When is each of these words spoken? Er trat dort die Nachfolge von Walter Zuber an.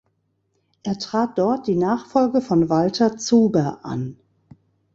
Er 0.81 0.97
trat 0.97 1.37
dort 1.37 1.67
die 1.67 1.75
Nachfolge 1.75 2.41
von 2.41 2.69
Walter 2.69 3.17
Zuber 3.17 3.81
an. 3.85 4.17